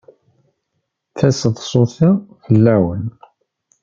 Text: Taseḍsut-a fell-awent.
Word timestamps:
Taseḍsut-a 1.17 2.11
fell-awent. 2.47 3.19